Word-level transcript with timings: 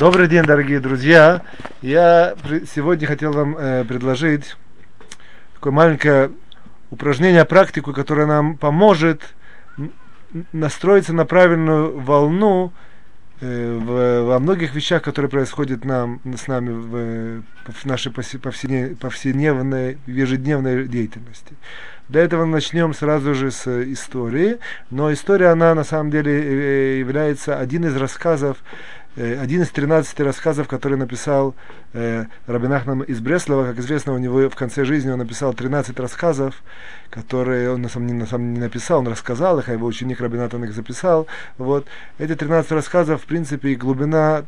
Добрый 0.00 0.28
день, 0.28 0.44
дорогие 0.44 0.80
друзья. 0.80 1.42
Я 1.82 2.34
сегодня 2.74 3.06
хотел 3.06 3.32
вам 3.32 3.54
э, 3.58 3.84
предложить 3.84 4.56
такое 5.52 5.74
маленькое 5.74 6.30
упражнение, 6.90 7.44
практику, 7.44 7.92
которое 7.92 8.24
нам 8.24 8.56
поможет 8.56 9.34
настроиться 10.54 11.12
на 11.12 11.26
правильную 11.26 12.00
волну 12.00 12.72
э, 13.42 13.78
в, 13.78 14.22
во 14.26 14.38
многих 14.38 14.74
вещах, 14.74 15.02
которые 15.02 15.30
происходят 15.30 15.84
нам, 15.84 16.22
с 16.34 16.46
нами 16.46 16.70
в, 16.70 17.42
в 17.70 17.84
нашей 17.84 18.10
повседневной, 18.10 19.98
ежедневной 20.06 20.88
деятельности. 20.88 21.52
Для 22.08 22.22
этого 22.22 22.46
начнем 22.46 22.94
сразу 22.94 23.34
же 23.34 23.50
с 23.50 23.68
истории, 23.92 24.60
но 24.88 25.12
история, 25.12 25.48
она 25.48 25.74
на 25.74 25.84
самом 25.84 26.10
деле 26.10 26.32
э, 26.32 26.98
является 27.00 27.58
один 27.58 27.84
из 27.84 27.94
рассказов 27.96 28.56
Э, 28.62 28.99
один 29.16 29.62
из 29.62 29.70
13 29.70 30.20
рассказов, 30.20 30.68
который 30.68 30.96
написал 30.96 31.54
э, 31.92 32.26
Рабинахнам 32.46 33.02
из 33.02 33.20
Бреслова. 33.20 33.66
Как 33.66 33.78
известно, 33.78 34.12
у 34.12 34.18
него 34.18 34.48
в 34.48 34.54
конце 34.54 34.84
жизни 34.84 35.10
он 35.10 35.18
написал 35.18 35.52
13 35.52 35.98
рассказов, 35.98 36.62
которые 37.10 37.72
он 37.72 37.82
на 37.82 37.88
самом, 37.88 38.18
на 38.18 38.26
самом 38.26 38.54
не 38.54 38.60
написал, 38.60 39.00
он 39.00 39.08
рассказал 39.08 39.58
их, 39.58 39.68
а 39.68 39.72
его 39.72 39.86
ученик 39.86 40.20
Рабинатан 40.20 40.64
их 40.64 40.72
записал. 40.72 41.26
Вот. 41.58 41.86
Эти 42.18 42.34
13 42.34 42.70
рассказов, 42.72 43.22
в 43.22 43.26
принципе, 43.26 43.74
глубина 43.74 44.44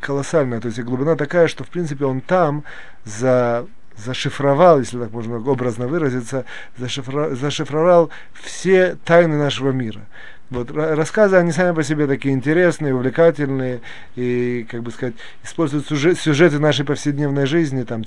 колоссальная, 0.00 0.60
то 0.60 0.68
есть 0.68 0.80
глубина 0.80 1.16
такая, 1.16 1.46
что, 1.46 1.64
в 1.64 1.68
принципе, 1.68 2.06
он 2.06 2.22
там 2.22 2.64
за 3.04 3.66
зашифровал, 3.96 4.78
если 4.78 4.98
так 4.98 5.10
можно 5.10 5.36
образно 5.36 5.86
выразиться, 5.86 6.44
зашифровал, 6.78 7.36
зашифровал 7.36 8.10
все 8.32 8.96
тайны 9.04 9.36
нашего 9.36 9.70
мира. 9.70 10.06
Вот, 10.50 10.72
рассказы, 10.72 11.36
они 11.36 11.52
сами 11.52 11.74
по 11.74 11.84
себе 11.84 12.08
такие 12.08 12.34
интересные, 12.34 12.92
увлекательные, 12.92 13.80
и, 14.16 14.66
как 14.68 14.82
бы 14.82 14.90
сказать, 14.90 15.14
используют 15.44 15.86
сюжет, 15.86 16.18
сюжеты 16.18 16.58
нашей 16.58 16.84
повседневной 16.84 17.46
жизни, 17.46 17.84
там, 17.84 18.04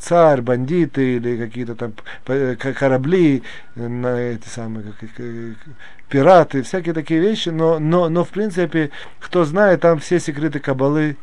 царь, 0.00 0.40
бандиты, 0.40 1.16
или 1.16 1.36
какие-то 1.36 1.76
там 1.76 1.92
корабли, 2.24 3.44
на 3.76 4.20
эти 4.20 4.48
самые, 4.48 4.92
как, 5.00 5.10
пираты, 6.08 6.62
всякие 6.62 6.94
такие 6.94 7.20
вещи, 7.20 7.50
но, 7.50 7.78
но, 7.78 8.08
но, 8.08 8.24
в 8.24 8.30
принципе, 8.30 8.90
кто 9.20 9.44
знает, 9.44 9.80
там 9.80 10.00
все 10.00 10.18
секреты 10.18 10.58
Кабалы, 10.58 11.16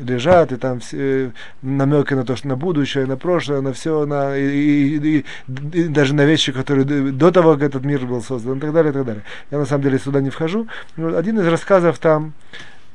лежат, 0.00 0.52
и 0.52 0.56
там 0.56 0.80
все 0.80 1.32
намеки 1.62 2.14
на 2.14 2.24
то, 2.24 2.36
что 2.36 2.48
на 2.48 2.56
будущее, 2.56 3.06
на 3.06 3.16
прошлое, 3.16 3.60
на 3.60 3.72
все, 3.72 4.06
на, 4.06 4.36
и, 4.36 4.44
и, 4.44 5.18
и, 5.18 5.24
и 5.72 5.88
даже 5.88 6.14
на 6.14 6.24
вещи, 6.24 6.52
которые 6.52 6.84
до 6.84 7.30
того, 7.30 7.54
как 7.54 7.62
этот 7.62 7.84
мир 7.84 8.06
был 8.06 8.22
создан, 8.22 8.58
и 8.58 8.60
так 8.60 8.72
далее, 8.72 8.90
и 8.90 8.94
так 8.94 9.04
далее. 9.04 9.22
Я 9.50 9.58
на 9.58 9.66
самом 9.66 9.82
деле 9.82 9.98
сюда 9.98 10.20
не 10.20 10.30
вхожу. 10.30 10.66
Один 10.96 11.40
из 11.40 11.46
рассказов 11.46 11.98
там, 11.98 12.32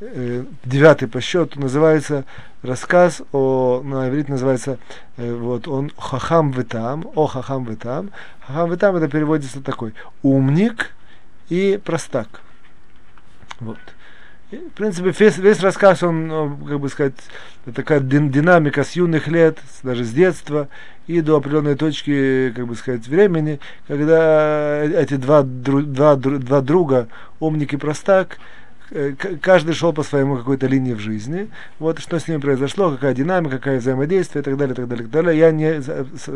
э, 0.01 0.43
девятый 0.65 1.07
по 1.07 1.21
счету, 1.21 1.59
называется 1.59 2.25
рассказ 2.61 3.21
о, 3.31 3.81
на 3.83 4.09
иврите 4.09 4.31
называется, 4.31 4.77
э, 5.17 5.33
вот 5.33 5.67
он 5.67 5.91
хахам 5.97 6.51
витам, 6.51 7.05
о 7.15 7.27
хахам 7.27 7.65
витам. 7.65 8.11
Хахам 8.41 8.71
витам 8.71 8.95
это 8.95 9.07
переводится 9.07 9.61
такой, 9.61 9.93
умник 10.21 10.91
и 11.49 11.79
простак. 11.83 12.41
Вот 13.59 13.77
в 14.57 14.77
принципе, 14.77 15.13
весь, 15.17 15.37
весь 15.37 15.59
рассказ, 15.61 16.03
он, 16.03 16.27
ну, 16.27 16.57
как 16.67 16.79
бы 16.79 16.89
сказать, 16.89 17.13
такая 17.73 17.99
динамика 17.99 18.83
с 18.83 18.93
юных 18.93 19.27
лет, 19.27 19.57
даже 19.83 20.03
с 20.03 20.11
детства, 20.11 20.67
и 21.07 21.21
до 21.21 21.37
определенной 21.37 21.75
точки, 21.75 22.51
как 22.55 22.67
бы 22.67 22.75
сказать, 22.75 23.07
времени, 23.07 23.59
когда 23.87 24.83
эти 24.83 25.15
два, 25.15 25.43
два, 25.43 26.15
два 26.15 26.61
друга, 26.61 27.07
умник 27.39 27.73
и 27.73 27.77
простак, 27.77 28.37
Э, 28.37 28.62
каждый 29.41 29.73
шел 29.73 29.93
по 29.93 30.03
своему 30.03 30.37
какой-то 30.37 30.67
линии 30.67 30.93
в 30.93 30.99
жизни. 30.99 31.49
Вот 31.79 31.99
что 31.99 32.19
с 32.19 32.27
ними 32.27 32.39
произошло, 32.39 32.91
какая 32.91 33.13
динамика, 33.13 33.57
какое 33.57 33.79
взаимодействие 33.79 34.41
и 34.41 34.45
так 34.45 34.57
далее, 34.57 34.73
и 34.73 34.75
так 34.75 34.87
далее, 34.87 35.03
и 35.03 35.07
так 35.07 35.11
далее. 35.11 35.39
Я 35.39 35.51
не, 35.51 35.81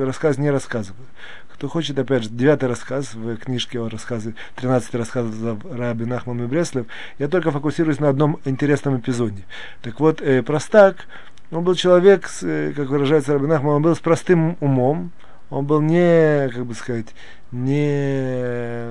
рассказ 0.05 0.37
не 0.37 0.49
рассказываю. 0.49 1.05
Кто 1.53 1.67
хочет, 1.69 1.97
опять 1.97 2.23
же, 2.23 2.29
девятый 2.29 2.69
рассказ 2.69 3.15
в 3.15 3.37
книжке 3.37 3.79
о 3.79 3.89
рассказе, 3.89 4.35
13 4.57 4.93
рассказов 4.95 5.59
Раби 5.65 6.05
Нахман 6.05 6.43
и 6.43 6.45
Бреслев, 6.45 6.85
я 7.17 7.27
только 7.27 7.49
фокусируюсь 7.49 7.99
на 7.99 8.09
одном 8.09 8.39
интересном 8.45 8.99
эпизоде. 8.99 9.43
Так 9.81 9.99
вот, 9.99 10.21
э, 10.21 10.43
простак, 10.43 11.07
он 11.49 11.63
был 11.63 11.73
человек, 11.73 12.27
с, 12.27 12.43
э, 12.43 12.73
как 12.75 12.89
выражается 12.89 13.33
Раби 13.33 13.47
Нахман, 13.47 13.77
он 13.77 13.81
был 13.81 13.95
с 13.95 13.99
простым 13.99 14.57
умом, 14.59 15.11
он 15.49 15.65
был 15.65 15.81
не, 15.81 16.49
как 16.53 16.65
бы 16.65 16.75
сказать, 16.75 17.07
не 17.51 18.89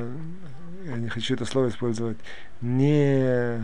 я 0.87 0.97
не 0.97 1.09
хочу 1.09 1.35
это 1.35 1.45
слово 1.45 1.69
использовать, 1.69 2.19
не... 2.61 3.21
Э, 3.23 3.61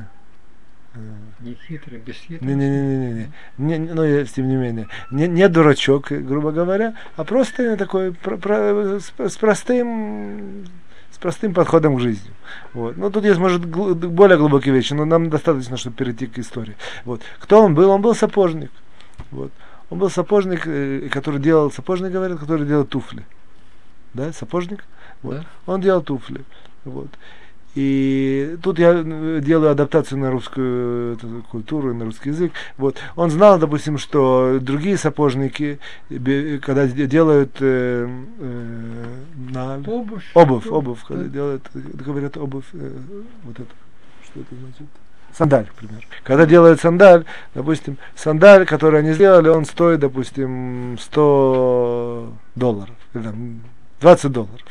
не 1.41 1.55
хитрый, 1.55 1.99
бесхитрый. 2.01 2.47
Не, 2.47 2.55
не, 2.55 2.69
не, 2.69 2.97
не, 2.97 3.33
не, 3.59 3.79
не, 3.79 3.93
но 3.95 4.05
я, 4.05 4.25
тем 4.27 4.49
не 4.49 4.57
менее, 4.57 4.89
не, 5.11 5.27
не 5.27 5.49
дурачок, 5.49 6.11
грубо 6.11 6.53
говоря, 6.53 6.95
а 7.17 7.25
просто 7.25 7.77
такой 7.77 8.13
про, 8.13 8.37
про, 8.37 9.01
с, 9.01 9.13
с 9.19 9.37
простым 9.37 10.67
с 11.11 11.19
простым 11.19 11.55
подходом 11.55 11.97
к 11.97 12.01
жизни. 12.01 12.31
Вот. 12.73 12.97
Но 12.97 13.11
тут 13.11 13.25
есть, 13.25 13.39
может, 13.39 13.65
гл- 13.65 13.95
более 13.95 14.39
глубокие 14.39 14.75
вещи, 14.75 14.95
но 14.95 15.05
нам 15.05 15.31
достаточно, 15.31 15.77
чтобы 15.77 15.97
перейти 15.97 16.27
к 16.27 16.39
истории. 16.39 16.77
Вот. 17.05 17.23
Кто 17.39 17.63
он 17.63 17.75
был? 17.75 17.91
Он 17.91 18.01
был 18.01 18.15
сапожник. 18.15 18.71
Вот. 19.31 19.53
Он 19.91 19.99
был 19.99 20.11
сапожник, 20.11 20.67
э, 20.67 21.09
который 21.11 21.39
делал, 21.39 21.71
сапожник 21.71 22.13
говорит, 22.13 22.39
который 22.39 22.67
делал 22.67 22.85
туфли. 22.85 23.25
Да, 24.15 24.33
сапожник? 24.33 24.85
Вот. 25.23 25.37
Да. 25.37 25.47
Он 25.67 25.81
делал 25.81 26.03
туфли. 26.03 26.43
Вот. 26.85 27.09
И 27.75 28.59
тут 28.63 28.79
я 28.79 28.93
э, 28.93 29.41
делаю 29.43 29.71
адаптацию 29.71 30.19
на 30.19 30.31
русскую 30.31 31.17
э, 31.23 31.41
культуру, 31.51 31.95
на 31.95 32.05
русский 32.05 32.29
язык. 32.29 32.53
Вот. 32.77 32.97
Он 33.17 33.31
знал, 33.31 33.59
допустим, 33.59 33.97
что 33.97 34.59
другие 34.61 34.99
сапожники, 34.99 35.79
когда 36.11 36.87
делают 36.87 37.57
э, 37.61 38.09
э, 38.41 39.07
на, 39.53 39.77
обувь, 39.87 40.31
обувь, 40.35 40.67
обувь 40.67 41.01
да. 41.01 41.07
когда 41.09 41.25
делают, 41.25 41.63
говорят 41.73 42.37
обувь, 42.37 42.67
э, 42.75 42.91
вот 43.45 43.59
это, 43.59 43.71
что 44.25 44.41
это 44.41 44.55
значит? 44.55 44.87
Сандаль, 45.33 45.67
например. 45.67 46.07
Когда 46.25 46.45
делают 46.45 46.79
сандаль, 46.79 47.25
допустим, 47.55 47.97
сандаль, 48.15 48.67
который 48.67 49.01
они 49.01 49.15
сделали, 49.15 49.49
он 49.49 49.65
стоит, 49.65 50.01
допустим, 50.01 50.99
100 51.01 52.35
долларов, 52.55 52.95
20 54.01 54.31
долларов. 54.31 54.62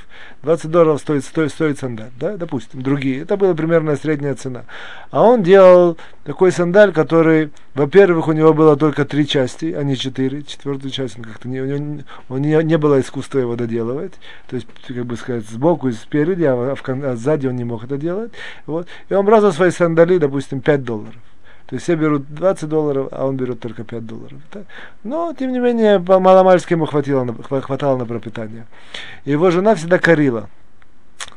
20 0.44 0.72
долларов 0.72 1.00
стоит, 1.00 1.24
стоит, 1.24 1.52
стоит 1.52 1.80
сандаль, 1.80 2.10
да, 2.20 2.36
допустим, 2.36 2.82
другие. 2.82 3.22
Это 3.22 3.38
была 3.38 3.54
примерно 3.54 3.96
средняя 3.96 4.34
цена. 4.34 4.66
А 5.12 5.22
он 5.22 5.44
делал 5.44 5.98
такой 6.24 6.52
сандаль, 6.52 6.94
который, 6.94 7.52
во-первых, 7.76 8.28
у 8.28 8.32
него 8.32 8.54
было 8.54 8.76
только 8.76 9.06
три 9.06 9.28
части, 9.28 9.72
а 9.72 9.84
не 9.84 9.96
четыре. 9.96 10.42
Четвертую 10.42 10.92
часть 10.92 11.18
он 11.18 11.26
как-то 11.26 11.48
не, 11.48 11.62
у 11.62 11.66
него, 11.66 12.04
он 12.30 12.42
не, 12.42 12.64
не 12.64 12.78
было 12.78 13.00
искусства 13.00 13.40
его 13.40 13.56
доделывать. 13.56 14.14
То 14.50 14.56
есть, 14.56 14.68
как 14.88 15.06
бы 15.06 15.16
сказать, 15.16 15.46
сбоку 15.48 15.90
и 15.90 15.92
спереди, 15.92 16.44
а, 16.44 16.76
в, 16.76 16.90
а 16.90 17.16
сзади 17.16 17.48
он 17.48 17.56
не 17.56 17.64
мог 17.64 17.84
это 17.84 17.98
делать. 17.98 18.32
Вот. 18.66 18.88
И 19.10 19.14
он 19.14 19.26
брал 19.26 19.42
за 19.42 19.52
свои 19.52 19.70
сандали, 19.70 20.18
допустим, 20.18 20.62
5 20.62 20.84
долларов. 20.84 21.16
То 21.72 21.76
есть 21.76 21.86
все 21.86 21.96
берут 21.96 22.26
20 22.28 22.68
долларов, 22.68 23.08
а 23.14 23.26
он 23.26 23.38
берет 23.38 23.62
только 23.62 23.86
5 23.86 24.06
долларов. 24.06 24.38
Но, 25.06 25.34
тем 25.34 25.54
не 25.54 25.60
менее, 25.60 26.00
маломальски 26.00 26.74
ему 26.74 26.86
хватило 26.86 27.26
хватало 27.62 27.96
на 27.96 28.06
пропитание. 28.06 28.66
Его 29.24 29.52
жена 29.52 29.76
всегда 29.76 29.98
корила. 29.98 30.50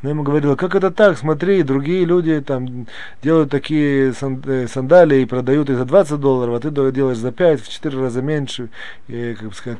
Она 0.01 0.09
ему 0.09 0.23
говорила, 0.23 0.57
как 0.57 0.75
это 0.75 0.91
так, 0.91 1.17
смотри, 1.17 1.63
другие 1.63 2.03
люди 2.03 2.41
там 2.41 2.85
делают 3.23 3.49
такие 3.49 4.11
э, 4.11 4.67
сандалии 4.67 5.21
и 5.21 5.25
продают 5.25 5.69
их 5.69 5.77
за 5.77 5.85
20 5.85 6.19
долларов, 6.19 6.55
а 6.55 6.59
ты 6.59 6.91
делаешь 6.91 7.17
за 7.17 7.31
5, 7.31 7.61
в 7.61 7.69
4 7.69 7.97
раза 7.97 8.21
меньше, 8.21 8.67
и, 9.07 9.35
как 9.39 9.47
бы 9.47 9.55
сказать, 9.55 9.79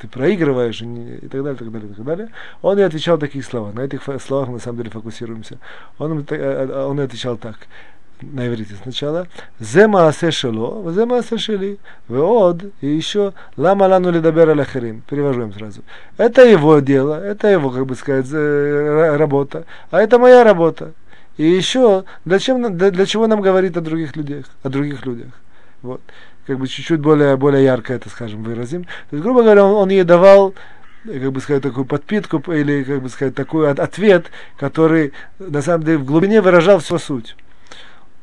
ты 0.00 0.06
проигрываешь, 0.06 0.80
и, 0.80 1.16
и 1.22 1.28
так 1.28 1.42
далее, 1.42 1.58
так 1.58 1.72
далее, 1.72 1.88
так 1.92 2.04
далее. 2.04 2.28
Он 2.62 2.78
и 2.78 2.82
отвечал 2.82 3.18
такие 3.18 3.42
слова, 3.42 3.72
на 3.72 3.80
этих 3.80 4.04
словах 4.24 4.46
мы 4.46 4.54
на 4.54 4.60
самом 4.60 4.78
деле 4.78 4.90
фокусируемся. 4.90 5.58
Он, 5.98 6.20
э, 6.20 6.24
э, 6.30 6.84
он 6.84 7.00
и 7.00 7.02
отвечал 7.02 7.36
так, 7.36 7.56
на 8.22 8.46
иврите 8.48 8.74
сначала. 8.82 9.26
Зема 9.58 10.08
асешело, 10.08 10.92
зема 10.92 11.18
асешели, 11.18 11.78
веод, 12.08 12.64
и 12.80 12.86
еще 12.86 13.32
лама 13.56 13.84
лану 13.84 14.10
лидабер 14.10 14.50
аляхарим. 14.50 15.02
Перевожу 15.08 15.42
им 15.42 15.52
сразу. 15.52 15.82
Это 16.16 16.42
его 16.44 16.78
дело, 16.80 17.14
это 17.14 17.48
его, 17.48 17.70
как 17.70 17.86
бы 17.86 17.94
сказать, 17.94 18.26
э, 18.32 19.16
работа, 19.16 19.64
а 19.90 20.00
это 20.00 20.18
моя 20.18 20.44
работа. 20.44 20.92
И 21.36 21.44
еще, 21.44 22.04
для, 22.24 22.38
чем, 22.38 22.76
для, 22.76 22.90
для 22.90 23.06
чего 23.06 23.26
нам 23.26 23.40
говорит 23.40 23.76
о 23.76 23.80
других 23.80 24.16
людях, 24.16 24.46
о 24.62 24.68
других 24.68 25.06
людях. 25.06 25.28
Вот. 25.80 26.00
Как 26.46 26.58
бы 26.58 26.66
чуть-чуть 26.66 27.00
более, 27.00 27.36
более 27.36 27.64
ярко 27.64 27.94
это, 27.94 28.08
скажем, 28.10 28.42
выразим. 28.42 28.84
То 28.84 29.16
есть, 29.16 29.22
грубо 29.22 29.42
говоря, 29.42 29.64
он, 29.64 29.74
он 29.74 29.88
ей 29.88 30.04
давал 30.04 30.54
э, 31.06 31.18
как 31.18 31.32
бы 31.32 31.40
сказать, 31.40 31.62
такую 31.62 31.86
подпитку 31.86 32.38
или, 32.52 32.84
как 32.84 33.02
бы 33.02 33.08
сказать, 33.08 33.34
такой 33.34 33.70
ответ, 33.70 34.26
который 34.58 35.12
на 35.38 35.62
самом 35.62 35.84
деле 35.84 35.98
в 35.98 36.04
глубине 36.04 36.42
выражал 36.42 36.80
всю 36.80 36.98
суть. 36.98 37.34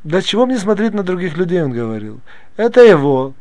Для 0.03 0.21
чего 0.21 0.45
мне 0.45 0.57
смотреть 0.57 0.93
на 0.93 1.03
других 1.03 1.37
людей, 1.37 1.61
он 1.61 1.71
говорил. 1.71 2.19
Это 2.57 2.81
его, 2.81 3.33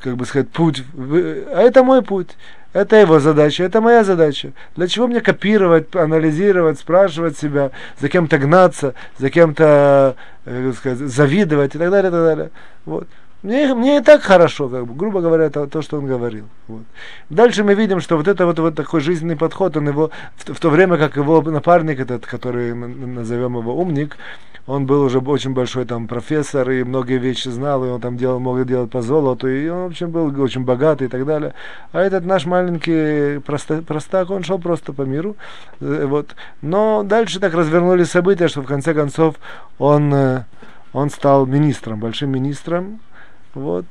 как 0.00 0.16
бы 0.16 0.24
сказать, 0.24 0.48
путь, 0.50 0.84
а 0.96 1.60
это 1.60 1.82
мой 1.82 2.02
путь. 2.02 2.36
Это 2.74 2.96
его 2.96 3.18
задача, 3.18 3.64
это 3.64 3.80
моя 3.80 4.04
задача. 4.04 4.52
Для 4.76 4.86
чего 4.88 5.06
мне 5.06 5.20
копировать, 5.20 5.94
анализировать, 5.96 6.78
спрашивать 6.78 7.38
себя, 7.38 7.70
за 7.98 8.08
кем-то 8.10 8.36
гнаться, 8.38 8.94
за 9.18 9.30
кем-то 9.30 10.16
э, 10.44 10.72
сказать, 10.76 10.98
завидовать 10.98 11.74
и 11.74 11.78
так 11.78 11.90
далее, 11.90 12.10
и 12.10 12.12
так 12.12 12.22
далее. 12.22 12.50
Вот. 12.84 13.08
Мне, 13.42 13.72
мне 13.72 13.98
и 13.98 14.00
так 14.02 14.22
хорошо, 14.22 14.68
как 14.68 14.86
бы, 14.86 14.94
грубо 14.94 15.20
говоря, 15.20 15.48
то, 15.48 15.66
то 15.66 15.80
что 15.80 15.98
он 15.98 16.06
говорил. 16.06 16.44
Вот. 16.66 16.82
Дальше 17.30 17.64
мы 17.64 17.74
видим, 17.74 18.00
что 18.00 18.16
вот 18.16 18.26
это 18.26 18.44
вот, 18.46 18.58
вот 18.58 18.74
такой 18.74 19.00
жизненный 19.00 19.36
подход, 19.36 19.76
он 19.76 19.88
его, 19.88 20.10
в, 20.36 20.52
в 20.52 20.60
то 20.60 20.70
время 20.70 20.98
как 20.98 21.16
его 21.16 21.40
напарник 21.40 22.00
этот, 22.00 22.26
который 22.26 22.74
назовем 22.74 23.56
его 23.56 23.80
умник, 23.80 24.18
он 24.68 24.84
был 24.84 25.02
уже 25.02 25.18
очень 25.18 25.54
большой 25.54 25.86
там 25.86 26.06
профессор 26.06 26.70
и 26.70 26.84
многие 26.84 27.18
вещи 27.18 27.48
знал, 27.48 27.84
и 27.84 27.88
он 27.88 28.00
там 28.02 28.18
делал, 28.18 28.38
мог 28.38 28.64
делать 28.66 28.90
по 28.90 29.00
золоту, 29.00 29.48
и 29.48 29.66
он, 29.66 29.84
в 29.84 29.86
общем, 29.86 30.10
был 30.10 30.40
очень 30.42 30.64
богатый 30.64 31.04
и 31.04 31.08
так 31.08 31.24
далее. 31.24 31.54
А 31.92 32.00
этот 32.00 32.26
наш 32.26 32.44
маленький 32.44 33.40
простак, 33.40 34.30
он 34.30 34.42
шел 34.44 34.58
просто 34.58 34.92
по 34.92 35.02
миру. 35.02 35.36
Э, 35.80 36.04
вот. 36.06 36.36
Но 36.60 37.02
дальше 37.02 37.40
так 37.40 37.54
развернулись 37.54 38.10
события, 38.10 38.46
что 38.46 38.60
в 38.60 38.66
конце 38.66 38.92
концов 38.92 39.36
он, 39.78 40.12
э, 40.12 40.44
он 40.92 41.08
стал 41.08 41.46
министром, 41.46 41.98
большим 41.98 42.30
министром 42.30 43.00
вот. 43.54 43.86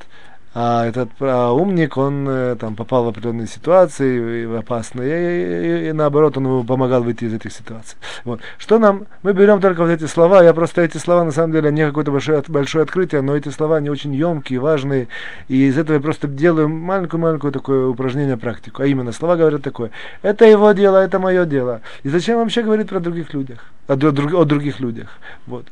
А 0.59 0.87
этот 0.87 1.09
а 1.19 1.51
умник, 1.51 1.97
он 1.97 2.27
э, 2.27 2.55
там 2.59 2.75
попал 2.75 3.03
в 3.03 3.09
определенные 3.09 3.45
ситуации, 3.45 4.43
в 4.45 4.55
опасные, 4.55 5.83
и, 5.83 5.85
и, 5.85 5.89
и 5.89 5.91
наоборот, 5.91 6.35
он 6.35 6.45
ему 6.45 6.63
помогал 6.63 7.03
выйти 7.03 7.25
из 7.25 7.33
этих 7.35 7.53
ситуаций. 7.53 7.95
Вот. 8.23 8.39
Что 8.57 8.79
нам, 8.79 9.05
мы 9.21 9.33
берем 9.33 9.61
только 9.61 9.83
вот 9.83 9.91
эти 9.91 10.05
слова, 10.05 10.41
я 10.41 10.55
просто 10.55 10.81
эти 10.81 10.97
слова, 10.97 11.23
на 11.23 11.31
самом 11.31 11.51
деле, 11.51 11.71
не 11.71 11.85
какое-то 11.85 12.11
большое, 12.11 12.43
большое 12.47 12.81
открытие, 12.85 13.21
но 13.21 13.37
эти 13.37 13.49
слова, 13.49 13.75
они 13.75 13.91
очень 13.91 14.15
емкие, 14.15 14.57
важные, 14.57 15.09
и 15.47 15.67
из 15.67 15.77
этого 15.77 15.97
я 15.97 16.01
просто 16.01 16.27
делаю 16.27 16.69
маленькую-маленькую 16.69 17.53
такое 17.53 17.85
упражнение, 17.85 18.35
практику, 18.35 18.81
а 18.81 18.87
именно, 18.87 19.11
слова 19.11 19.35
говорят 19.35 19.61
такое, 19.61 19.91
это 20.23 20.45
его 20.45 20.71
дело, 20.71 20.97
это 20.97 21.19
мое 21.19 21.45
дело. 21.45 21.81
И 22.01 22.09
зачем 22.09 22.39
вообще 22.39 22.63
говорить 22.63 22.89
про 22.89 22.99
других 22.99 23.31
людях, 23.31 23.63
о, 23.87 23.93
о, 23.93 24.41
о 24.41 24.45
других 24.45 24.79
людях? 24.79 25.19
Вот. 25.45 25.67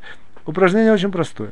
Упражнение 0.46 0.92
очень 0.92 1.10
простое 1.10 1.50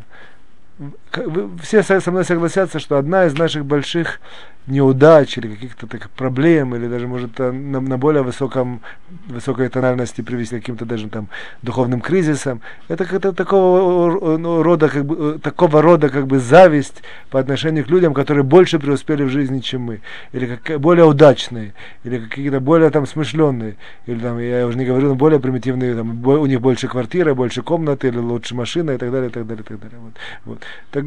все 1.63 1.83
со 1.83 2.11
мной 2.11 2.25
согласятся, 2.25 2.79
что 2.79 2.99
одна 2.99 3.27
из 3.27 3.37
наших 3.39 3.65
больших 3.65 4.21
неудач 4.67 5.37
или 5.37 5.49
каких-то 5.49 5.87
таких 5.87 6.11
проблем, 6.11 6.75
или 6.75 6.89
даже 6.89 7.07
может 7.07 7.39
на, 7.39 7.53
на 7.53 7.99
более 7.99 8.23
высоком, 8.23 8.81
высокой 9.27 9.69
тональности 9.69 10.23
привести 10.23 10.57
к 10.57 10.61
каким-то 10.61 10.87
даже 10.87 11.09
там 11.09 11.29
духовным 11.63 12.01
кризисам, 12.01 12.61
это 12.89 13.05
как-то 13.05 13.33
такого 13.33 14.39
ну, 14.39 14.63
рода, 14.63 14.89
как 14.89 15.05
бы, 15.05 15.39
такого 15.39 15.83
рода 15.83 16.09
как 16.09 16.27
бы 16.27 16.39
зависть 16.39 17.03
по 17.31 17.39
отношению 17.39 17.85
к 17.85 17.89
людям, 17.89 18.15
которые 18.15 18.43
больше 18.43 18.79
преуспели 18.79 19.25
в 19.25 19.29
жизни, 19.29 19.61
чем 19.61 19.83
мы, 19.83 20.01
или 20.33 20.57
как, 20.57 20.81
более 20.81 21.05
удачные, 21.05 21.75
или 22.05 22.19
какие-то 22.19 22.61
более 22.61 22.89
там 22.91 23.07
смышленные, 23.07 23.77
или 24.07 24.19
там, 24.19 24.39
я 24.39 24.67
уже 24.67 24.79
не 24.79 24.87
говорю, 24.87 25.15
более 25.15 25.41
примитивные, 25.41 25.95
там, 25.95 26.27
у 26.27 26.47
них 26.47 26.61
больше 26.61 26.89
квартиры, 26.89 27.35
больше 27.35 27.63
комнаты, 27.63 28.09
или 28.09 28.19
лучше 28.19 28.55
машина, 28.55 28.93
и 28.93 28.97
так 28.97 29.13
далее, 29.13 29.29
и 29.29 29.33
так 29.33 29.47
далее, 29.47 29.63
и 29.63 29.69
так 29.69 29.79
далее. 29.79 29.99
Вот, 30.01 30.15
вот. 30.45 30.59
Так, 30.91 31.05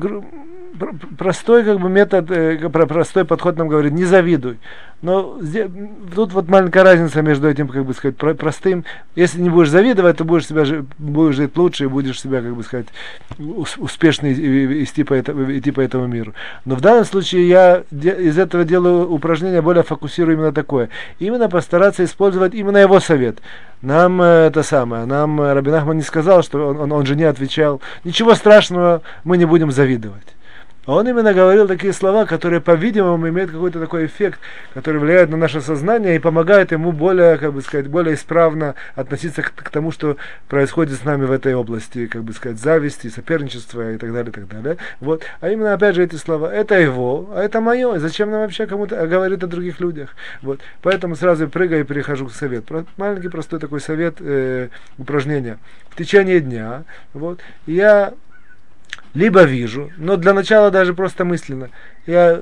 простой 1.18 1.64
как 1.64 1.80
бы 1.80 1.90
метод, 1.90 2.30
э, 2.30 2.70
простой 2.70 3.26
подход 3.26 3.47
нам 3.56 3.70
говорит, 3.70 3.94
не 3.94 4.04
завидуй. 4.04 4.58
Но 5.04 5.38
здесь, 5.42 5.68
тут 6.16 6.34
вот 6.34 6.50
маленькая 6.50 6.84
разница 6.84 7.22
между 7.22 7.48
этим, 7.48 7.68
как 7.68 7.86
бы 7.86 7.94
сказать, 7.94 8.18
про, 8.18 8.34
простым. 8.34 8.84
Если 9.16 9.40
не 9.40 9.50
будешь 9.50 9.70
завидовать, 9.70 10.18
то 10.18 10.26
будешь 10.26 10.48
себя 10.48 10.64
будешь 10.98 11.36
жить 11.36 11.56
лучше 11.56 11.84
и 11.84 11.88
будешь 11.88 12.20
себя, 12.20 12.42
как 12.42 12.56
бы 12.56 12.64
сказать, 12.64 12.88
успешно 13.78 14.34
идти 14.34 15.04
по, 15.04 15.14
этому, 15.14 15.56
идти 15.56 15.70
по 15.70 15.82
этому 15.82 16.08
миру. 16.08 16.34
Но 16.66 16.76
в 16.76 16.82
данном 16.82 17.06
случае 17.06 17.48
я 17.48 17.84
из 17.92 18.40
этого 18.40 18.64
делаю 18.64 19.12
упражнение, 19.12 19.62
более 19.62 19.84
фокусирую 19.84 20.36
именно 20.36 20.52
такое. 20.52 20.90
Именно 21.20 21.48
постараться 21.48 22.04
использовать 22.04 22.56
именно 22.56 22.78
его 22.78 23.00
совет. 23.00 23.38
Нам 23.84 24.20
э, 24.24 24.48
это 24.48 24.64
самое, 24.64 25.06
нам 25.06 25.40
э, 25.40 25.54
Рабин 25.54 25.76
Ахман 25.76 25.98
не 25.98 26.04
сказал, 26.04 26.42
что 26.42 26.70
он, 26.70 26.80
он, 26.80 26.92
он 26.92 27.06
же 27.06 27.16
не 27.16 27.26
отвечал. 27.26 27.80
Ничего 28.04 28.34
страшного, 28.34 29.04
мы 29.24 29.38
не 29.38 29.46
будем 29.46 29.72
завидовать. 29.72 30.37
А 30.88 30.94
он 30.94 31.08
именно 31.08 31.34
говорил 31.34 31.68
такие 31.68 31.92
слова, 31.92 32.26
которые, 32.26 32.62
по-видимому, 32.62 33.28
имеют 33.28 33.52
какой-то 33.52 33.78
такой 33.78 34.06
эффект, 34.06 34.40
который 34.74 35.02
влияет 35.02 35.30
на 35.30 35.36
наше 35.36 35.60
сознание 35.60 36.16
и 36.16 36.20
помогает 36.20 36.72
ему 36.72 36.94
более, 36.94 37.38
как 37.38 37.52
бы 37.52 37.62
сказать, 37.62 37.88
более 37.88 38.16
исправно 38.16 38.74
относиться 38.96 39.42
к, 39.42 39.54
к 39.54 39.70
тому, 39.70 39.92
что 39.92 40.16
происходит 40.48 40.98
с 40.98 41.04
нами 41.04 41.26
в 41.26 41.32
этой 41.34 41.54
области, 41.56 42.08
как 42.08 42.24
бы 42.24 42.32
сказать, 42.32 42.58
зависти, 42.58 43.10
соперничества 43.10 43.92
и 43.92 43.98
так 43.98 44.14
далее, 44.14 44.32
и 44.32 44.34
так 44.34 44.48
далее. 44.48 44.78
Вот. 45.02 45.24
А 45.42 45.50
именно, 45.50 45.74
опять 45.74 45.96
же, 45.96 46.06
эти 46.06 46.16
слова, 46.16 46.54
это 46.54 46.80
его, 46.80 47.32
а 47.36 47.44
это 47.44 47.60
мое, 47.60 48.00
зачем 48.00 48.32
нам 48.32 48.40
вообще 48.40 48.66
кому-то 48.66 49.06
говорить 49.08 49.44
о 49.44 49.48
других 49.48 49.82
людях? 49.82 50.16
Вот. 50.42 50.62
Поэтому 50.82 51.18
сразу 51.18 51.50
прыгаю 51.50 51.82
и 51.82 51.84
перехожу 51.84 52.28
к 52.28 52.32
совету. 52.32 52.86
Маленький 52.96 53.28
простой 53.28 53.60
такой 53.60 53.82
совет, 53.82 54.22
э, 54.22 54.70
упражнение. 54.98 55.58
В 55.90 55.98
течение 55.98 56.40
дня, 56.40 56.86
вот, 57.14 57.42
я 57.66 58.14
либо 59.18 59.44
вижу, 59.44 59.92
но 59.98 60.16
для 60.16 60.34
начала 60.34 60.70
даже 60.70 60.94
просто 60.94 61.26
мысленно. 61.26 61.72
Я, 62.06 62.40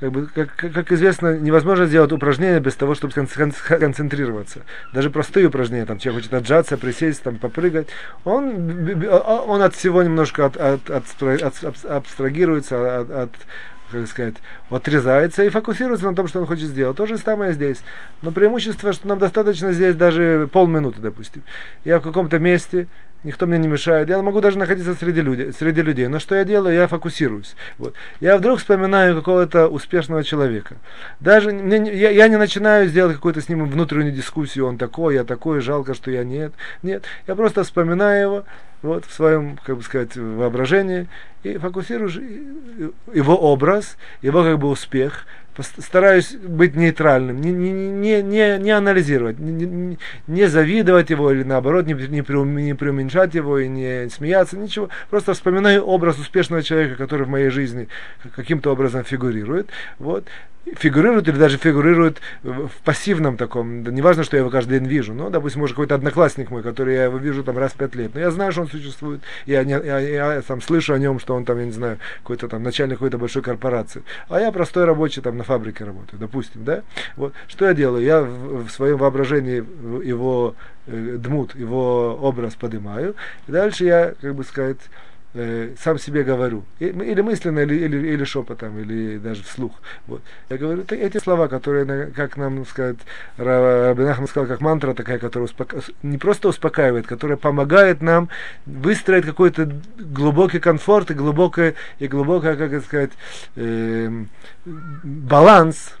как, 0.00 0.12
бы, 0.12 0.26
как, 0.26 0.56
как 0.56 0.90
известно, 0.92 1.38
невозможно 1.38 1.84
сделать 1.84 2.10
упражнение 2.10 2.58
без 2.58 2.74
того, 2.74 2.94
чтобы 2.94 3.12
концентрироваться. 3.12 4.62
Даже 4.94 5.10
простые 5.10 5.46
упражнения, 5.46 5.84
там 5.84 5.98
человек 5.98 6.22
хочет 6.22 6.34
отжаться, 6.34 6.78
присесть, 6.78 7.22
там, 7.22 7.36
попрыгать, 7.36 7.88
он, 8.24 9.04
он 9.10 9.60
от 9.60 9.74
всего 9.74 10.02
немножко 10.02 10.46
от, 10.46 10.56
от, 10.56 10.88
от, 10.88 11.04
абстрагируется, 11.84 13.00
от, 13.00 13.10
от 13.10 13.30
как 13.90 14.06
сказать, 14.06 14.34
отрезается 14.70 15.44
и 15.44 15.48
фокусируется 15.48 16.06
на 16.06 16.14
том, 16.14 16.28
что 16.28 16.40
он 16.40 16.46
хочет 16.46 16.68
сделать. 16.68 16.96
То 16.96 17.06
же 17.06 17.18
самое 17.18 17.52
здесь. 17.52 17.78
Но 18.22 18.32
преимущество, 18.32 18.92
что 18.92 19.08
нам 19.08 19.18
достаточно 19.18 19.72
здесь 19.72 19.94
даже 19.94 20.48
полминуты, 20.52 21.00
допустим. 21.00 21.42
Я 21.84 22.00
в 22.00 22.02
каком-то 22.02 22.38
месте, 22.38 22.88
никто 23.22 23.46
мне 23.46 23.58
не 23.58 23.68
мешает. 23.68 24.08
Я 24.08 24.22
могу 24.22 24.40
даже 24.40 24.58
находиться 24.58 24.94
среди 24.94 25.20
людей, 25.20 25.52
среди 25.52 25.82
людей. 25.82 26.06
Но 26.08 26.18
что 26.18 26.34
я 26.34 26.44
делаю? 26.44 26.74
Я 26.74 26.86
фокусируюсь. 26.86 27.54
Вот. 27.78 27.94
Я 28.20 28.38
вдруг 28.38 28.58
вспоминаю 28.58 29.16
какого-то 29.16 29.68
успешного 29.68 30.24
человека. 30.24 30.76
Даже 31.20 31.52
мне, 31.52 31.92
я, 31.94 32.10
я 32.10 32.28
не 32.28 32.36
начинаю 32.36 32.88
сделать 32.88 33.16
какую-то 33.16 33.40
с 33.40 33.48
ним 33.48 33.66
внутреннюю 33.66 34.12
дискуссию. 34.12 34.66
Он 34.66 34.78
такой, 34.78 35.14
я 35.14 35.24
такой, 35.24 35.60
жалко, 35.60 35.94
что 35.94 36.10
я 36.10 36.24
нет. 36.24 36.52
Нет. 36.82 37.04
Я 37.26 37.34
просто 37.34 37.64
вспоминаю 37.64 38.22
его 38.22 38.44
вот, 38.86 39.04
в 39.04 39.12
своем, 39.12 39.58
как 39.64 39.76
бы 39.76 39.82
сказать, 39.82 40.16
воображении 40.16 41.08
и 41.42 41.58
фокусируешь 41.58 42.18
его 43.12 43.36
образ, 43.36 43.96
его 44.22 44.42
как 44.42 44.58
бы 44.58 44.68
успех, 44.68 45.26
стараюсь 45.62 46.34
быть 46.34 46.76
нейтральным, 46.76 47.40
не, 47.40 47.50
не, 47.50 47.70
не, 47.72 48.22
не, 48.22 48.58
не 48.58 48.70
анализировать, 48.70 49.38
не, 49.38 49.66
не, 49.66 49.98
не 50.26 50.46
завидовать 50.48 51.10
его 51.10 51.32
или 51.32 51.42
наоборот 51.42 51.86
не, 51.86 51.94
не, 51.94 52.18
не 52.18 52.74
преуменьшать 52.74 53.34
его 53.34 53.58
и 53.58 53.68
не 53.68 54.08
смеяться, 54.10 54.56
ничего. 54.56 54.88
Просто 55.10 55.34
вспоминаю 55.34 55.84
образ 55.84 56.18
успешного 56.18 56.62
человека, 56.62 56.96
который 56.96 57.26
в 57.26 57.30
моей 57.30 57.50
жизни 57.50 57.88
каким-то 58.34 58.72
образом 58.72 59.04
фигурирует. 59.04 59.68
Вот 59.98 60.26
фигурирует 60.74 61.28
или 61.28 61.36
даже 61.36 61.58
фигурирует 61.58 62.20
в 62.42 62.70
пассивном 62.84 63.36
таком, 63.36 63.84
да, 63.84 63.92
неважно, 63.92 64.24
что 64.24 64.36
я 64.36 64.40
его 64.40 64.50
каждый 64.50 64.80
день 64.80 64.88
вижу, 64.88 65.14
ну, 65.14 65.30
допустим, 65.30 65.60
может, 65.60 65.76
какой-то 65.76 65.94
одноклассник 65.94 66.50
мой, 66.50 66.62
который 66.62 66.94
я 66.94 67.04
его 67.04 67.18
вижу 67.18 67.44
там 67.44 67.56
раз 67.56 67.72
в 67.72 67.76
пять 67.76 67.94
лет, 67.94 68.14
но 68.14 68.20
я 68.20 68.30
знаю, 68.30 68.52
что 68.52 68.62
он 68.62 68.68
существует, 68.68 69.20
я, 69.46 69.62
не, 69.64 69.72
я, 69.72 69.98
я, 70.00 70.34
я 70.34 70.42
там 70.42 70.60
слышу 70.60 70.92
о 70.94 70.98
нем, 70.98 71.20
что 71.20 71.34
он 71.34 71.44
там, 71.44 71.58
я 71.58 71.66
не 71.66 71.72
знаю, 71.72 71.98
какой-то 72.22 72.48
там 72.48 72.62
начальник 72.62 72.96
какой-то 72.96 73.18
большой 73.18 73.42
корпорации, 73.42 74.02
а 74.28 74.40
я 74.40 74.50
простой 74.50 74.84
рабочий 74.84 75.22
там 75.22 75.36
на 75.36 75.44
фабрике 75.46 75.84
работаю, 75.84 76.18
допустим, 76.18 76.64
да, 76.64 76.82
вот, 77.16 77.32
что 77.48 77.66
я 77.66 77.74
делаю, 77.74 78.04
я 78.04 78.22
в, 78.22 78.66
в 78.66 78.70
своем 78.70 78.98
воображении 78.98 79.64
его 80.06 80.54
э, 80.86 81.16
дмут, 81.18 81.54
его 81.54 82.16
образ 82.20 82.54
поднимаю, 82.54 83.14
и 83.46 83.52
дальше 83.52 83.84
я, 83.84 84.14
как 84.20 84.34
бы 84.34 84.44
сказать, 84.44 84.78
э, 85.34 85.74
сам 85.78 85.98
себе 85.98 86.22
говорю, 86.22 86.64
или 86.78 87.20
мысленно, 87.20 87.60
или, 87.60 87.74
или, 87.74 88.08
или 88.08 88.24
шепотом, 88.24 88.78
или 88.78 89.18
даже 89.18 89.42
вслух. 89.42 89.72
Вот. 90.06 90.22
Я 90.48 90.58
говорю 90.58 90.84
эти 90.88 91.18
слова, 91.18 91.48
которые, 91.48 92.06
как 92.08 92.36
нам 92.36 92.64
сказать, 92.66 92.96
Рабин 93.36 94.26
сказал, 94.26 94.46
как 94.46 94.60
мантра 94.60 94.94
такая, 94.94 95.18
которая 95.18 95.46
успока... 95.46 95.80
не 96.02 96.18
просто 96.18 96.48
успокаивает, 96.48 97.06
которая 97.06 97.36
помогает 97.36 98.02
нам 98.02 98.28
выстроить 98.64 99.26
какой-то 99.26 99.70
глубокий 99.98 100.58
комфорт 100.58 101.10
и 101.10 101.14
глубокое, 101.14 101.74
и 101.98 102.08
глубокое, 102.08 102.56
как 102.56 102.84
сказать, 102.84 103.10
э, 103.56 104.24
баланс 104.64 105.95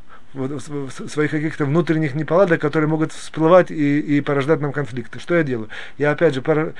своих 1.08 1.30
каких-то 1.30 1.64
внутренних 1.64 2.14
неполадок, 2.14 2.60
которые 2.60 2.88
могут 2.88 3.12
всплывать 3.12 3.70
и, 3.70 4.00
и 4.00 4.20
порождать 4.20 4.60
нам 4.60 4.72
конфликты. 4.72 5.18
Что 5.18 5.34
я 5.34 5.42
делаю? 5.42 5.68
Я 5.98 6.12
опять 6.12 6.34
же 6.34 6.42
пора, 6.42 6.72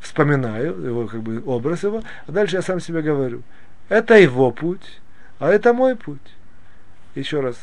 вспоминаю 0.00 0.80
его 0.82 1.06
как 1.06 1.22
бы 1.22 1.42
образ 1.44 1.82
его, 1.82 2.02
а 2.26 2.32
дальше 2.32 2.56
я 2.56 2.62
сам 2.62 2.80
себе 2.80 3.02
говорю, 3.02 3.42
это 3.88 4.18
его 4.18 4.50
путь, 4.50 5.00
а 5.38 5.50
это 5.50 5.72
мой 5.72 5.96
путь. 5.96 6.18
Еще 7.14 7.40
раз, 7.40 7.56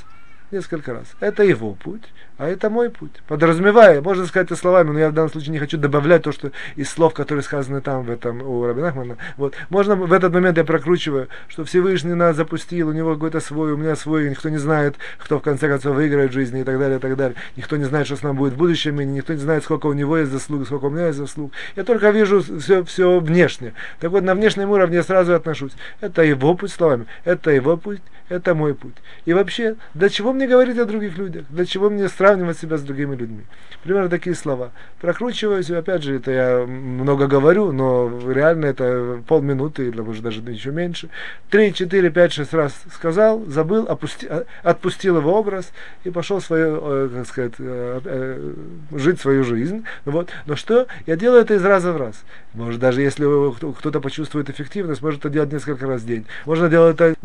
несколько 0.52 0.94
раз. 0.94 1.08
Это 1.20 1.44
его 1.44 1.74
путь, 1.74 2.04
а 2.38 2.48
это 2.48 2.70
мой 2.70 2.90
путь. 2.90 3.12
Подразумевая, 3.28 4.02
можно 4.02 4.26
сказать 4.26 4.48
это 4.48 4.56
словами, 4.56 4.92
но 4.92 5.00
я 5.00 5.10
в 5.10 5.14
данном 5.14 5.32
случае 5.32 5.52
не 5.52 5.60
хочу 5.60 5.78
добавлять 5.78 6.24
то, 6.24 6.32
что 6.32 6.52
из 6.76 6.90
слов, 6.90 7.14
которые 7.14 7.44
сказаны 7.44 7.82
там, 7.82 8.04
в 8.04 8.10
этом, 8.10 8.42
у 8.42 8.66
Рабинахмана. 8.66 9.18
Вот. 9.38 9.54
Можно 9.70 9.96
в 9.96 10.12
этот 10.12 10.34
момент 10.34 10.58
я 10.58 10.64
прокручиваю, 10.64 11.28
что 11.48 11.64
Всевышний 11.64 12.14
нас 12.14 12.36
запустил, 12.36 12.90
у 12.90 12.92
него 12.92 13.14
какой-то 13.14 13.40
свой, 13.40 13.74
у 13.74 13.78
меня 13.78 13.96
свой, 13.96 14.30
никто 14.30 14.50
не 14.50 14.58
знает, 14.58 14.96
кто 15.18 15.40
в 15.40 15.42
конце 15.42 15.68
концов 15.68 15.96
выиграет 15.96 16.32
в 16.32 16.34
жизни 16.34 16.62
и 16.62 16.64
так 16.64 16.80
далее, 16.80 16.98
и 16.98 17.02
так 17.02 17.16
далее. 17.16 17.36
Никто 17.56 17.78
не 17.78 17.86
знает, 17.86 18.08
что 18.08 18.16
с 18.16 18.24
нами 18.24 18.38
будет 18.38 18.54
в 18.54 18.58
будущем, 18.58 19.00
и 19.00 19.06
никто 19.06 19.34
не 19.34 19.40
знает, 19.40 19.64
сколько 19.64 19.88
у 19.88 19.94
него 19.94 20.18
есть 20.18 20.32
заслуг, 20.32 20.66
сколько 20.66 20.86
у 20.86 20.90
меня 20.90 21.08
есть 21.08 21.20
заслуг. 21.20 21.52
Я 21.76 21.84
только 21.84 22.10
вижу 22.10 22.42
все, 22.42 22.84
все 22.84 23.20
внешне. 23.20 23.74
Так 24.00 24.12
вот, 24.12 24.24
на 24.24 24.34
внешнем 24.34 24.72
уровне 24.72 24.98
я 24.98 25.04
сразу 25.04 25.34
отношусь. 25.36 25.74
Это 26.02 26.24
его 26.24 26.56
путь 26.56 26.72
словами, 26.72 27.06
это 27.26 27.52
его 27.52 27.78
путь, 27.78 28.02
это 28.30 28.56
мой 28.56 28.74
путь. 28.74 28.96
И 29.26 29.34
вообще, 29.34 29.76
для 29.94 30.10
чего 30.10 30.34
мне 30.34 30.48
говорить 30.48 30.78
о 30.78 30.86
других 30.86 31.18
людях? 31.18 31.46
Для 31.50 31.66
чего 31.66 31.90
мне 31.90 32.08
сравнивать 32.24 32.58
себя 32.58 32.78
с 32.78 32.82
другими 32.82 33.16
людьми? 33.16 33.42
Примерно 33.84 34.10
такие 34.10 34.34
слова. 34.34 34.72
Прокручиваюсь, 35.02 35.70
и 35.70 35.76
опять 35.76 36.04
же, 36.04 36.16
это 36.16 36.32
я 36.32 36.66
много 36.66 37.28
говорю, 37.28 37.74
но 37.74 38.10
реально 38.32 38.68
это 38.68 39.22
полминуты, 39.28 39.90
или 39.90 40.00
может 40.00 40.24
даже 40.24 40.40
еще 40.40 40.72
меньше. 40.72 41.10
Три, 41.50 41.74
четыре, 41.74 42.10
пять, 42.10 42.32
шесть 42.32 42.54
раз 42.54 42.74
сказал, 42.94 43.44
забыл, 43.48 43.86
опусти, 43.90 44.26
а, 44.30 44.46
отпустил 44.64 45.18
его 45.18 45.34
образ 45.38 45.74
и 46.06 46.12
пошел 46.12 46.40
свою, 46.40 46.80
э, 46.82 47.10
как 47.14 47.28
сказать, 47.28 47.54
э, 47.60 48.00
э, 48.06 48.54
жить 48.94 49.20
свою 49.20 49.44
жизнь. 49.44 49.84
Вот. 50.06 50.30
Но 50.46 50.56
что? 50.56 50.88
Я 51.06 51.18
делаю 51.18 51.42
это 51.42 51.56
из 51.56 51.66
раза 51.66 51.92
в 51.92 51.98
раз. 51.98 52.24
Может, 52.54 52.80
даже 52.80 53.02
если 53.02 53.26
кто-то 53.74 54.00
почувствует 54.00 54.50
эффективность, 54.50 55.02
может 55.02 55.20
это 55.20 55.30
делать 55.30 55.52
несколько 55.52 55.88
раз 55.88 56.04
в 56.04 56.06
день. 56.06 56.26
Можно 56.46 56.70
делать 56.70 56.96
это, 56.96 57.16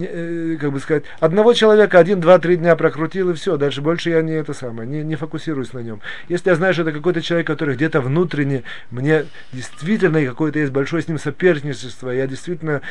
как 0.61 0.73
бы 0.73 0.81
сказать, 0.81 1.05
одного 1.21 1.53
человека 1.53 2.01
один, 2.01 2.21
два, 2.21 2.41
три 2.41 2.57
дня 2.57 2.75
прокрутил 2.75 3.31
и 3.31 3.35
все. 3.35 3.57
Дальше 3.57 3.81
больше 3.81 4.11
я 4.11 4.23
не 4.23 4.33
это 4.33 4.55
самое, 4.55 4.88
не, 4.89 5.03
не 5.03 5.17
фокусируюсь 5.17 5.73
на 5.73 5.81
нем. 5.81 6.01
Если 6.29 6.51
я 6.51 6.57
знаю, 6.57 6.73
что 6.73 6.83
это 6.83 6.93
какой-то 6.93 7.23
человек, 7.23 7.47
который 7.47 7.75
где-то 7.77 8.01
внутренне 8.01 8.65
мне 8.91 9.27
действительно 9.53 10.25
какое-то 10.25 10.59
есть 10.59 10.73
большое 10.73 11.03
с 11.03 11.09
ним 11.09 11.19
соперничество, 11.19 12.11
я 12.11 12.27
действительно, 12.27 12.83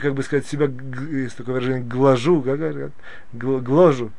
как 0.00 0.14
бы 0.14 0.22
сказать, 0.22 0.46
себя, 0.46 0.70
есть 1.10 1.36
такое 1.36 1.54
выражение, 1.54 1.82
глажу, 1.82 2.42
как 2.42 2.58
говорят, 2.58 2.92
гложу 3.32 4.12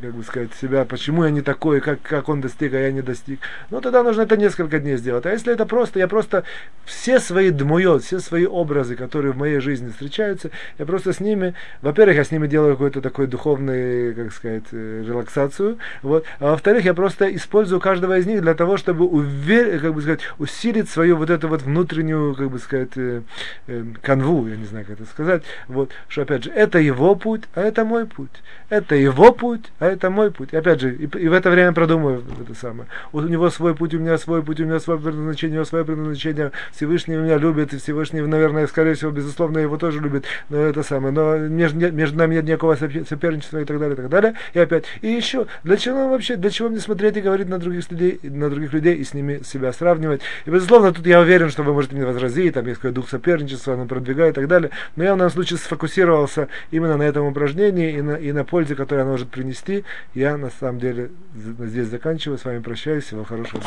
как 0.00 0.14
бы 0.14 0.22
сказать, 0.22 0.50
себя, 0.54 0.84
почему 0.84 1.24
я 1.24 1.30
не 1.30 1.42
такой, 1.42 1.80
как, 1.80 2.00
как 2.02 2.28
он 2.28 2.40
достиг, 2.40 2.72
а 2.74 2.78
я 2.78 2.92
не 2.92 3.02
достиг. 3.02 3.40
Ну, 3.70 3.80
тогда 3.80 4.02
нужно 4.02 4.22
это 4.22 4.36
несколько 4.36 4.78
дней 4.78 4.96
сделать. 4.96 5.26
А 5.26 5.30
если 5.30 5.52
это 5.52 5.66
просто, 5.66 5.98
я 5.98 6.08
просто 6.08 6.44
все 6.84 7.20
свои 7.20 7.50
дмует, 7.50 8.02
все 8.02 8.18
свои 8.18 8.46
образы, 8.46 8.96
которые 8.96 9.32
в 9.32 9.36
моей 9.36 9.60
жизни 9.60 9.90
встречаются, 9.90 10.50
я 10.78 10.86
просто 10.86 11.12
с 11.12 11.20
ними, 11.20 11.54
во-первых, 11.82 12.16
я 12.16 12.24
с 12.24 12.30
ними 12.30 12.46
делаю 12.46 12.74
какой-то 12.74 13.00
такой 13.00 13.26
духовный, 13.26 14.14
как 14.14 14.32
сказать, 14.32 14.64
э, 14.72 15.04
релаксацию, 15.06 15.78
вот, 16.02 16.24
а 16.38 16.52
во-вторых, 16.52 16.84
я 16.84 16.94
просто 16.94 17.34
использую 17.34 17.80
каждого 17.80 18.18
из 18.18 18.26
них 18.26 18.40
для 18.40 18.54
того, 18.54 18.76
чтобы 18.76 19.06
увер, 19.06 19.78
как 19.80 19.94
бы 19.94 20.00
сказать, 20.00 20.20
усилить 20.38 20.88
свою 20.88 21.16
вот 21.16 21.30
эту 21.30 21.48
вот 21.48 21.62
внутреннюю, 21.62 22.34
как 22.34 22.50
бы 22.50 22.58
сказать, 22.58 22.96
э, 22.96 23.22
э, 23.66 23.84
канву, 24.00 24.46
я 24.48 24.56
не 24.56 24.64
знаю, 24.64 24.86
как 24.86 25.00
это 25.00 25.08
сказать, 25.08 25.42
вот, 25.68 25.90
что 26.08 26.22
опять 26.22 26.44
же, 26.44 26.50
это 26.50 26.78
его 26.78 27.14
путь, 27.14 27.42
а 27.54 27.60
это 27.60 27.84
мой 27.84 28.06
путь. 28.06 28.42
Это 28.68 28.94
его 28.94 29.32
путь, 29.32 29.70
а 29.82 29.86
это 29.86 30.10
мой 30.10 30.30
путь. 30.30 30.50
И 30.52 30.56
опять 30.56 30.80
же, 30.80 30.94
и, 30.94 31.06
и 31.06 31.28
в 31.28 31.32
это 31.32 31.50
время 31.50 31.72
продумываю 31.72 32.22
это 32.40 32.54
самое. 32.54 32.88
У 33.12 33.20
него 33.20 33.50
свой 33.50 33.74
путь, 33.74 33.92
у 33.94 33.98
меня 33.98 34.16
свой 34.16 34.40
путь, 34.40 34.60
у 34.60 34.64
меня 34.64 34.78
свое 34.78 35.00
предназначение, 35.00 35.54
у 35.54 35.56
него 35.56 35.64
свое 35.64 35.84
предназначение. 35.84 36.52
Всевышний 36.72 37.16
меня 37.16 37.36
любит, 37.36 37.74
и 37.74 37.78
Всевышний, 37.78 38.20
наверное, 38.20 38.68
скорее 38.68 38.94
всего, 38.94 39.10
безусловно, 39.10 39.58
его 39.58 39.76
тоже 39.78 39.98
любит. 39.98 40.24
Но 40.50 40.58
это 40.58 40.84
самое. 40.84 41.12
Но 41.12 41.36
между, 41.36 41.90
между 41.90 42.16
нами 42.16 42.36
нет 42.36 42.44
никакого 42.44 42.76
соперничества 42.76 43.58
и 43.58 43.64
так 43.64 43.80
далее, 43.80 43.94
и 43.94 43.96
так 43.96 44.08
далее. 44.08 44.34
И 44.54 44.60
опять. 44.60 44.84
И 45.00 45.08
еще, 45.08 45.48
для 45.64 45.76
чего 45.76 46.10
вообще, 46.10 46.36
для 46.36 46.50
чего 46.50 46.68
мне 46.68 46.78
смотреть 46.78 47.16
и 47.16 47.20
говорить 47.20 47.48
на 47.48 47.58
других 47.58 47.90
людей, 47.90 48.20
на 48.22 48.50
других 48.50 48.72
людей 48.72 48.94
и 48.94 49.02
с 49.02 49.14
ними 49.14 49.40
себя 49.42 49.72
сравнивать? 49.72 50.20
И, 50.46 50.50
безусловно, 50.50 50.92
тут 50.92 51.04
я 51.08 51.18
уверен, 51.18 51.50
что 51.50 51.64
вы 51.64 51.72
можете 51.72 51.96
мне 51.96 52.06
возразить, 52.06 52.54
там 52.54 52.64
есть 52.68 52.78
какой 52.78 52.92
дух 52.92 53.08
соперничества, 53.08 53.74
оно 53.74 53.86
продвигает 53.86 54.34
и 54.34 54.42
так 54.42 54.46
далее. 54.46 54.70
Но 54.94 55.02
я 55.02 55.16
в 55.16 55.18
данном 55.18 55.32
случае 55.32 55.58
сфокусировался 55.58 56.46
именно 56.70 56.96
на 56.96 57.02
этом 57.02 57.26
упражнении 57.26 57.94
и 57.94 58.00
на, 58.00 58.12
и 58.12 58.30
на 58.30 58.44
пользе, 58.44 58.76
которую 58.76 59.02
оно 59.02 59.10
может 59.10 59.28
принести. 59.28 59.71
Я 60.14 60.36
на 60.36 60.50
самом 60.50 60.78
деле 60.78 61.10
здесь 61.34 61.86
заканчиваю, 61.86 62.38
с 62.38 62.44
вами 62.44 62.60
прощаюсь, 62.60 63.04
всего 63.04 63.24
хорошего. 63.24 63.62